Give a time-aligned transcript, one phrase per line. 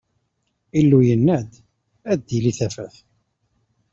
[0.79, 1.37] Illu yenna:
[2.11, 2.95] Ad d-tili tafat!